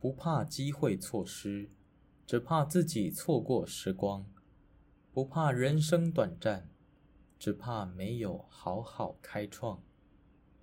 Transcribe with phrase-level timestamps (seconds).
[0.00, 1.70] 不怕机会错失
[2.26, 4.26] 只怕自己错过时光。
[5.12, 6.68] 不怕人生短暂
[7.38, 9.82] 只怕没有好好开创